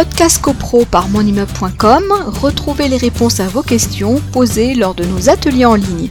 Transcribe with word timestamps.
Podcast 0.00 0.40
CoPro 0.40 0.86
par 0.86 1.10
monimmeuble.com, 1.10 2.04
retrouvez 2.40 2.88
les 2.88 2.96
réponses 2.96 3.38
à 3.38 3.48
vos 3.48 3.60
questions 3.60 4.18
posées 4.32 4.74
lors 4.74 4.94
de 4.94 5.04
nos 5.04 5.28
ateliers 5.28 5.66
en 5.66 5.74
ligne. 5.74 6.08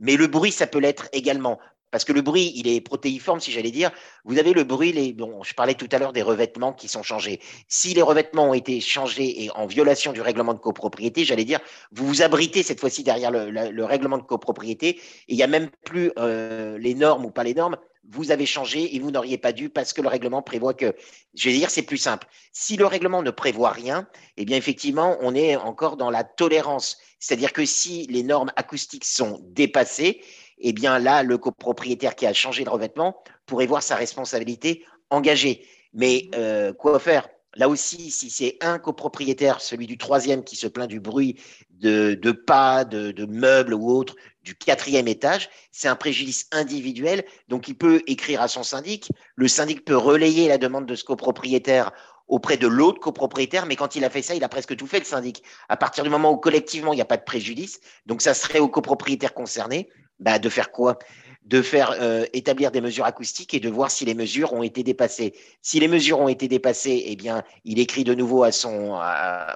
Mais 0.00 0.16
le 0.16 0.26
bruit, 0.26 0.50
ça 0.50 0.66
peut 0.66 0.80
l'être 0.80 1.08
également. 1.12 1.60
Parce 1.92 2.04
que 2.04 2.12
le 2.12 2.20
bruit, 2.20 2.52
il 2.56 2.66
est 2.66 2.80
protéiforme, 2.80 3.38
si 3.38 3.52
j'allais 3.52 3.70
dire. 3.70 3.92
Vous 4.24 4.40
avez 4.40 4.54
le 4.54 4.64
bruit, 4.64 4.90
les, 4.90 5.12
bon, 5.12 5.44
je 5.44 5.54
parlais 5.54 5.74
tout 5.74 5.86
à 5.92 6.00
l'heure 6.00 6.12
des 6.12 6.22
revêtements 6.22 6.72
qui 6.72 6.88
sont 6.88 7.04
changés. 7.04 7.38
Si 7.68 7.94
les 7.94 8.02
revêtements 8.02 8.50
ont 8.50 8.54
été 8.54 8.80
changés 8.80 9.44
et 9.44 9.50
en 9.52 9.66
violation 9.66 10.12
du 10.12 10.20
règlement 10.20 10.54
de 10.54 10.58
copropriété, 10.58 11.24
j'allais 11.24 11.44
dire, 11.44 11.60
vous 11.92 12.08
vous 12.08 12.22
abritez 12.22 12.64
cette 12.64 12.80
fois-ci 12.80 13.04
derrière 13.04 13.30
le, 13.30 13.84
règlement 13.84 14.18
de 14.18 14.24
copropriété 14.24 14.88
et 14.88 15.00
il 15.28 15.36
n'y 15.36 15.44
a 15.44 15.46
même 15.46 15.70
plus 15.84 16.10
euh, 16.18 16.76
les 16.76 16.96
normes 16.96 17.24
ou 17.24 17.30
pas 17.30 17.44
les 17.44 17.54
normes. 17.54 17.76
Vous 18.10 18.30
avez 18.30 18.46
changé 18.46 18.94
et 18.94 19.00
vous 19.00 19.10
n'auriez 19.10 19.38
pas 19.38 19.52
dû 19.52 19.70
parce 19.70 19.92
que 19.92 20.02
le 20.02 20.08
règlement 20.08 20.42
prévoit 20.42 20.74
que, 20.74 20.94
je 21.34 21.48
vais 21.48 21.56
dire, 21.56 21.70
c'est 21.70 21.82
plus 21.82 21.96
simple. 21.96 22.26
Si 22.52 22.76
le 22.76 22.86
règlement 22.86 23.22
ne 23.22 23.30
prévoit 23.30 23.70
rien, 23.70 24.06
eh 24.36 24.44
bien 24.44 24.56
effectivement, 24.56 25.16
on 25.20 25.34
est 25.34 25.56
encore 25.56 25.96
dans 25.96 26.10
la 26.10 26.24
tolérance. 26.24 26.98
C'est-à-dire 27.18 27.52
que 27.52 27.64
si 27.64 28.06
les 28.08 28.22
normes 28.22 28.52
acoustiques 28.56 29.04
sont 29.06 29.40
dépassées, 29.44 30.22
eh 30.58 30.72
bien 30.72 30.98
là, 30.98 31.22
le 31.22 31.38
copropriétaire 31.38 32.14
qui 32.14 32.26
a 32.26 32.32
changé 32.32 32.64
de 32.64 32.70
revêtement 32.70 33.22
pourrait 33.46 33.66
voir 33.66 33.82
sa 33.82 33.96
responsabilité 33.96 34.84
engagée. 35.10 35.66
Mais 35.92 36.28
euh, 36.34 36.72
quoi 36.72 36.98
faire? 36.98 37.28
Là 37.56 37.68
aussi, 37.68 38.10
si 38.10 38.30
c'est 38.30 38.56
un 38.60 38.78
copropriétaire, 38.78 39.60
celui 39.60 39.86
du 39.86 39.98
troisième, 39.98 40.44
qui 40.44 40.56
se 40.56 40.66
plaint 40.66 40.88
du 40.88 41.00
bruit 41.00 41.40
de, 41.70 42.32
pas, 42.32 42.84
de, 42.84 43.24
meubles 43.26 43.74
ou 43.74 43.90
autre 43.90 44.14
du 44.42 44.54
quatrième 44.54 45.08
étage, 45.08 45.50
c'est 45.70 45.88
un 45.88 45.96
préjudice 45.96 46.46
individuel. 46.52 47.24
Donc, 47.48 47.68
il 47.68 47.76
peut 47.76 48.02
écrire 48.06 48.42
à 48.42 48.48
son 48.48 48.62
syndic. 48.62 49.10
Le 49.36 49.48
syndic 49.48 49.84
peut 49.84 49.96
relayer 49.96 50.48
la 50.48 50.58
demande 50.58 50.86
de 50.86 50.94
ce 50.94 51.04
copropriétaire 51.04 51.92
auprès 52.26 52.56
de 52.56 52.66
l'autre 52.66 53.00
copropriétaire, 53.00 53.66
mais 53.66 53.76
quand 53.76 53.96
il 53.96 54.04
a 54.04 54.10
fait 54.10 54.22
ça, 54.22 54.34
il 54.34 54.44
a 54.44 54.48
presque 54.48 54.76
tout 54.76 54.86
fait, 54.86 54.98
le 54.98 55.04
syndic. 55.04 55.42
À 55.68 55.76
partir 55.76 56.04
du 56.04 56.10
moment 56.10 56.32
où 56.32 56.36
collectivement, 56.36 56.92
il 56.92 56.96
n'y 56.96 57.02
a 57.02 57.06
pas 57.06 57.18
de 57.18 57.24
préjudice, 57.24 57.80
donc 58.06 58.22
ça 58.22 58.32
serait 58.34 58.60
au 58.60 58.68
copropriétaire 58.68 59.34
concerné 59.34 59.90
bah, 60.20 60.38
de 60.38 60.48
faire 60.48 60.70
quoi? 60.70 60.98
De 61.44 61.60
faire 61.60 61.94
euh, 62.00 62.24
établir 62.32 62.70
des 62.70 62.80
mesures 62.80 63.04
acoustiques 63.04 63.52
et 63.52 63.60
de 63.60 63.68
voir 63.68 63.90
si 63.90 64.06
les 64.06 64.14
mesures 64.14 64.54
ont 64.54 64.62
été 64.62 64.82
dépassées. 64.82 65.34
Si 65.60 65.78
les 65.78 65.88
mesures 65.88 66.18
ont 66.20 66.28
été 66.28 66.48
dépassées, 66.48 67.04
eh 67.06 67.16
bien, 67.16 67.42
il 67.64 67.78
écrit 67.78 68.02
de 68.02 68.14
nouveau 68.14 68.44
à 68.44 68.52
son, 68.52 68.98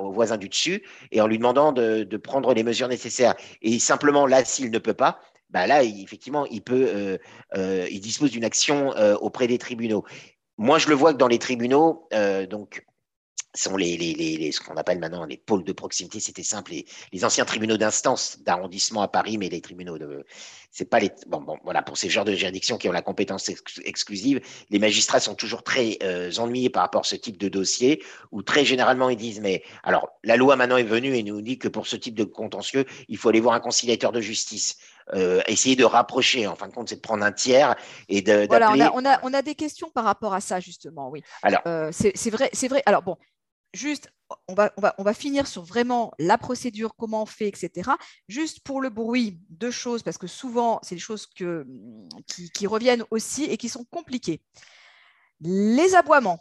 au 0.00 0.12
voisin 0.12 0.36
du 0.36 0.48
dessus 0.48 0.84
et 1.10 1.20
en 1.20 1.26
lui 1.26 1.38
demandant 1.38 1.72
de, 1.72 2.16
prendre 2.16 2.54
les 2.54 2.62
mesures 2.62 2.86
nécessaires. 2.86 3.34
Et 3.62 3.80
simplement 3.80 4.26
là, 4.26 4.44
s'il 4.44 4.70
ne 4.70 4.78
peut 4.78 4.94
pas, 4.94 5.18
bah 5.50 5.66
là, 5.66 5.82
effectivement, 5.82 6.46
il 6.46 6.62
peut, 6.62 6.86
euh, 6.88 7.18
euh, 7.56 7.86
il 7.90 8.00
dispose 8.00 8.30
d'une 8.30 8.44
action 8.44 8.90
auprès 9.20 9.48
des 9.48 9.58
tribunaux. 9.58 10.04
Moi, 10.58 10.78
je 10.78 10.88
le 10.88 10.94
vois 10.94 11.12
que 11.12 11.18
dans 11.18 11.28
les 11.28 11.40
tribunaux, 11.40 12.08
donc 12.48 12.84
sont 13.54 13.76
les, 13.76 13.96
les, 13.96 14.14
les, 14.14 14.52
ce 14.52 14.60
qu'on 14.60 14.76
appelle 14.76 14.98
maintenant 14.98 15.24
les 15.24 15.36
pôles 15.36 15.64
de 15.64 15.72
proximité, 15.72 16.20
c'était 16.20 16.42
simple, 16.42 16.72
les, 17.12 17.24
anciens 17.24 17.44
tribunaux 17.44 17.76
d'instance 17.76 18.38
d'arrondissement 18.40 19.02
à 19.02 19.08
Paris, 19.08 19.36
mais 19.38 19.48
les 19.48 19.60
tribunaux 19.60 19.98
de, 19.98 20.24
c'est 20.70 20.88
pas 20.88 20.98
les, 20.98 21.10
bon, 21.26 21.40
bon, 21.42 21.58
voilà, 21.64 21.82
pour 21.82 21.98
ces 21.98 22.08
genres 22.08 22.24
de 22.24 22.32
juridictions 22.32 22.78
qui 22.78 22.88
ont 22.88 22.92
la 22.92 23.02
compétence 23.02 23.50
exclusive, 23.84 24.40
les 24.70 24.78
magistrats 24.78 25.20
sont 25.20 25.34
toujours 25.34 25.62
très 25.62 25.98
euh, 26.02 26.30
ennuyés 26.38 26.70
par 26.70 26.82
rapport 26.82 27.02
à 27.02 27.04
ce 27.04 27.16
type 27.16 27.36
de 27.36 27.48
dossier, 27.48 28.02
où 28.30 28.42
très 28.42 28.64
généralement 28.64 29.10
ils 29.10 29.16
disent, 29.16 29.40
mais 29.40 29.62
alors 29.82 30.08
la 30.24 30.36
loi 30.36 30.56
maintenant 30.56 30.78
est 30.78 30.82
venue 30.82 31.14
et 31.14 31.22
nous 31.22 31.42
dit 31.42 31.58
que 31.58 31.68
pour 31.68 31.86
ce 31.86 31.96
type 31.96 32.14
de 32.14 32.24
contentieux, 32.24 32.86
il 33.08 33.18
faut 33.18 33.28
aller 33.28 33.40
voir 33.40 33.54
un 33.54 33.60
conciliateur 33.60 34.12
de 34.12 34.20
justice. 34.20 34.78
Euh, 35.14 35.42
essayer 35.48 35.74
de 35.76 35.84
rapprocher, 35.84 36.46
en 36.46 36.54
fin 36.54 36.68
de 36.68 36.72
compte, 36.72 36.88
c'est 36.88 36.96
de 36.96 37.00
prendre 37.00 37.24
un 37.24 37.32
tiers 37.32 37.74
et 38.08 38.22
de. 38.22 38.46
Voilà, 38.46 38.70
on 38.70 38.80
a, 38.80 38.90
on 38.94 39.04
a, 39.04 39.20
on, 39.24 39.34
a, 39.34 39.42
des 39.42 39.56
questions 39.56 39.90
par 39.90 40.04
rapport 40.04 40.32
à 40.32 40.40
ça, 40.40 40.60
justement, 40.60 41.10
oui. 41.10 41.22
Alors, 41.42 41.60
euh, 41.66 41.90
c'est 41.92 42.30
vrai, 42.30 42.48
c'est 42.52 42.68
vrai. 42.68 42.82
Alors, 42.86 43.02
bon, 43.02 43.16
juste, 43.74 44.12
on 44.48 44.54
va, 44.54 44.72
on, 44.76 45.02
va, 45.02 45.14
finir 45.14 45.46
sur 45.46 45.62
vraiment 45.62 46.12
la 46.18 46.38
procédure, 46.38 46.94
comment 46.96 47.22
on 47.22 47.26
fait, 47.26 47.48
etc. 47.48 47.90
Juste 48.28 48.60
pour 48.60 48.80
le 48.80 48.88
bruit, 48.88 49.38
deux 49.50 49.70
choses, 49.70 50.02
parce 50.02 50.18
que 50.18 50.26
souvent, 50.26 50.80
c'est 50.82 50.94
des 50.94 51.00
choses 51.00 51.26
que, 51.26 51.66
qui, 52.26 52.66
reviennent 52.66 53.04
aussi 53.10 53.44
et 53.44 53.56
qui 53.56 53.68
sont 53.68 53.84
compliquées. 53.84 54.40
Les 55.40 55.94
aboiements. 55.94 56.40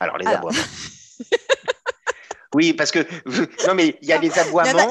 Alors, 0.00 0.18
les 0.18 0.26
aboiements. 0.26 0.58
Oui, 2.54 2.72
parce 2.72 2.90
que 2.90 3.00
non, 3.66 3.74
mais 3.74 3.96
il 4.00 4.08
y 4.08 4.12
a 4.12 4.18
les 4.18 4.38
aboiements. 4.38 4.90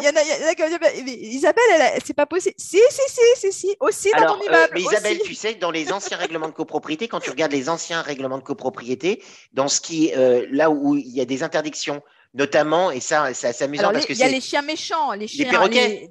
Isabelle, 1.08 2.02
c'est 2.06 2.14
pas 2.14 2.26
possible. 2.26 2.56
Si, 2.58 2.80
si, 2.90 3.02
si, 3.08 3.22
si, 3.38 3.54
si, 3.54 3.76
aussi 3.80 4.12
dans 4.12 4.36
ton 4.36 4.42
euh, 4.42 4.46
immeuble. 4.46 4.72
mais 4.74 4.82
Isabelle, 4.82 5.20
tu 5.24 5.34
sais, 5.34 5.56
dans 5.56 5.72
les 5.72 5.92
anciens 5.92 6.18
règlements 6.18 6.50
de 6.50 6.54
copropriété, 6.54 7.08
quand 7.08 7.22
tu 7.22 7.30
regardes 7.30 7.54
les 7.54 7.70
anciens 7.70 8.02
règlements 8.02 8.38
de 8.38 8.44
copropriété, 8.44 9.24
dans 9.54 9.70
ce 9.70 9.80
qui, 9.80 10.12
euh, 10.16 10.46
là 10.52 10.70
où 10.70 10.96
il 10.96 11.08
y 11.08 11.22
a 11.22 11.26
des 11.26 11.42
interdictions, 11.42 12.02
notamment, 12.34 12.92
et 12.92 13.00
ça, 13.00 13.34
c'est 13.34 13.62
amusant 13.62 13.92
parce 13.92 14.06
que 14.06 14.14
il 14.14 14.20
y 14.20 14.24
a 14.24 14.28
les 14.28 14.42
chiens 14.42 14.62
méchants, 14.62 15.14
les 15.14 15.28
chiens, 15.28 15.46
les 15.46 15.52
perroquets. 15.52 16.10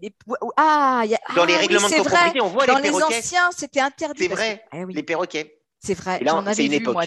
ah, 0.56 1.02
y 1.04 1.14
a... 1.14 1.18
dans 1.36 1.44
les 1.44 1.54
ah 1.54 1.58
règlements 1.58 1.88
de 1.88 1.94
copropriété, 1.94 2.40
on 2.40 2.48
voit 2.48 2.66
dans 2.66 2.76
les 2.76 2.82
perroquets. 2.82 3.04
Dans 3.04 3.08
les 3.10 3.18
anciens, 3.18 3.50
c'était 3.54 3.80
interdit. 3.80 4.22
C'est 4.22 4.28
vrai, 4.28 4.64
eh 4.72 4.84
les 4.88 5.02
perroquets. 5.02 5.61
C'est 5.84 5.94
vrai, 5.94 6.20
j'en 6.24 6.46
avais 6.46 6.68
vu, 6.68 6.80
moi. 6.80 7.04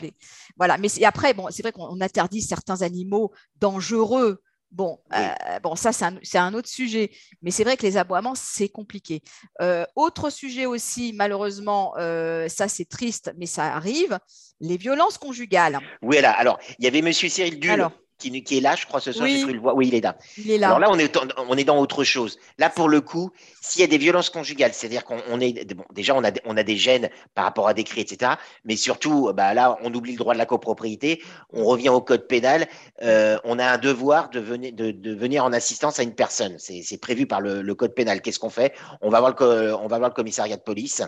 Voilà, 0.58 0.78
mais 0.78 0.90
après, 1.04 1.34
bon, 1.34 1.48
c'est 1.50 1.62
vrai 1.62 1.72
qu'on 1.72 2.02
interdit 2.02 2.42
certains 2.42 2.82
animaux 2.82 3.32
dangereux 3.60 4.42
Bon, 4.76 5.00
euh, 5.14 5.60
bon, 5.64 5.76
ça, 5.78 5.92
c'est 5.94 6.38
un, 6.38 6.54
autre 6.54 6.68
sujet. 6.68 7.10
Mais 7.42 7.50
c'est 7.50 7.64
vrai 7.64 7.78
que 7.78 7.84
les 7.84 7.96
aboiements, 7.96 8.36
c'est 8.36 8.68
compliqué. 8.68 9.22
Euh, 9.62 9.86
autre 9.96 10.30
sujet 10.30 10.66
aussi, 10.66 11.14
malheureusement, 11.14 11.94
euh, 11.98 12.50
ça, 12.50 12.68
c'est 12.68 12.84
triste, 12.84 13.32
mais 13.38 13.46
ça 13.46 13.74
arrive, 13.74 14.20
les 14.60 14.76
violences 14.76 15.18
conjugales. 15.18 15.80
Oui, 16.02 16.20
là, 16.20 16.32
alors, 16.32 16.60
il 16.78 16.84
y 16.84 16.88
avait 16.90 17.00
M. 17.00 17.14
Cyril 17.14 17.58
Dull 17.58 17.88
qui, 18.18 18.58
est 18.58 18.62
là, 18.62 18.76
je 18.76 18.86
crois, 18.86 19.00
ce 19.00 19.12
soir, 19.12 19.28
j'ai 19.28 19.42
cru 19.42 19.54
le 19.54 19.60
voir. 19.60 19.76
Oui, 19.76 19.88
il 19.88 19.96
est 19.96 20.02
là. 20.02 20.18
Il 20.38 20.50
est 20.50 20.58
là. 20.58 20.68
Alors 20.68 20.80
là, 20.80 20.88
on 20.90 20.98
est, 20.98 21.18
on 21.38 21.58
est 21.58 21.64
dans 21.64 21.78
autre 21.78 22.04
chose. 22.04 22.38
Là, 22.58 22.70
pour 22.70 22.88
le 22.88 23.02
coup, 23.02 23.32
s'il 23.62 23.82
y 23.82 23.84
a 23.84 23.88
des 23.88 23.98
violences 23.98 24.30
conjugales, 24.30 24.74
c'est-à-dire 24.74 25.04
qu'on 25.04 25.40
est, 25.40 25.74
bon, 25.74 25.84
déjà, 25.94 26.16
on 26.16 26.24
a, 26.24 26.32
on 26.46 26.58
a 26.58 26.64
des 26.64 26.78
gènes 26.78 27.10
par 27.34 27.46
rapport 27.46 27.68
à 27.68 27.74
des 27.74 27.84
cris, 27.84 28.02
etc. 28.02 28.34
Mais 28.64 28.76
surtout, 28.76 29.32
bah, 29.34 29.54
là, 29.54 29.78
on 29.84 29.94
oublie 29.94 30.14
le 30.14 30.18
droit 30.18 30.34
de 30.34 30.40
la 30.40 30.46
copropriété, 30.46 31.22
on 31.52 31.66
revient 31.66 31.90
au 31.90 32.02
code 32.02 32.28
pénal, 32.28 32.68
euh, 33.04 33.38
on 33.44 33.60
a 33.60 33.66
un 33.66 33.78
devoir 33.78 34.30
de 34.30 34.40
venir, 34.40 34.72
de, 34.74 35.14
venir 35.14 35.44
en 35.44 35.54
assistance 35.54 36.00
à 36.00 36.04
une 36.04 36.16
personne. 36.16 36.58
C'est 36.58 37.00
prévu 37.00 37.28
par 37.28 37.42
le, 37.42 37.76
code 37.76 37.94
pénal. 37.94 38.22
Qu'est-ce 38.22 38.40
qu'on 38.40 38.50
fait? 38.50 38.74
On 39.02 39.10
va, 39.10 39.20
voir 39.20 39.36
le, 39.38 39.76
on 39.76 39.88
va 39.88 39.98
voir 39.98 40.10
le 40.10 40.16
commissariat 40.16 40.56
de 40.56 40.62
police 40.62 41.02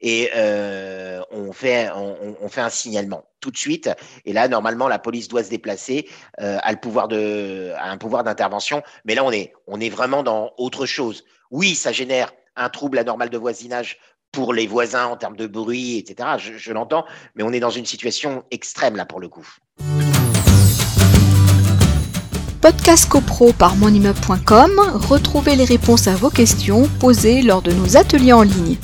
et 0.00 0.30
euh, 0.34 1.20
on, 1.30 1.52
fait, 1.52 1.90
on, 1.94 2.36
on 2.40 2.48
fait 2.48 2.62
un 2.62 2.70
signalement 2.70 3.24
tout 3.44 3.50
de 3.50 3.58
suite. 3.58 3.90
Et 4.24 4.32
là, 4.32 4.48
normalement, 4.48 4.88
la 4.88 4.98
police 4.98 5.28
doit 5.28 5.44
se 5.44 5.50
déplacer, 5.50 6.08
euh, 6.40 6.56
a, 6.62 6.72
le 6.72 6.78
pouvoir 6.78 7.08
de, 7.08 7.72
un 7.78 7.98
pouvoir 7.98 8.24
d'intervention. 8.24 8.82
Mais 9.04 9.14
là, 9.14 9.22
on 9.22 9.30
est, 9.30 9.52
on 9.66 9.80
est 9.80 9.90
vraiment 9.90 10.22
dans 10.22 10.52
autre 10.56 10.86
chose. 10.86 11.24
Oui, 11.50 11.74
ça 11.74 11.92
génère 11.92 12.32
un 12.56 12.70
trouble 12.70 12.98
anormal 12.98 13.28
de 13.28 13.36
voisinage 13.36 13.98
pour 14.32 14.54
les 14.54 14.66
voisins 14.66 15.06
en 15.06 15.16
termes 15.16 15.36
de 15.36 15.46
bruit, 15.46 15.98
etc. 15.98 16.30
Je, 16.38 16.54
je 16.56 16.72
l'entends, 16.72 17.04
mais 17.34 17.42
on 17.42 17.52
est 17.52 17.60
dans 17.60 17.70
une 17.70 17.84
situation 17.84 18.44
extrême 18.50 18.96
là 18.96 19.04
pour 19.04 19.20
le 19.20 19.28
coup. 19.28 19.46
Podcast 22.62 23.06
CoPro 23.10 23.52
par 23.52 23.76
monimmeuble.com, 23.76 24.80
retrouvez 24.94 25.54
les 25.54 25.66
réponses 25.66 26.08
à 26.08 26.14
vos 26.14 26.30
questions 26.30 26.88
posées 26.98 27.42
lors 27.42 27.60
de 27.60 27.72
nos 27.72 27.98
ateliers 27.98 28.32
en 28.32 28.42
ligne. 28.42 28.78